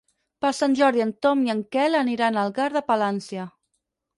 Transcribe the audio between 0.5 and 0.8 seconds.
Sant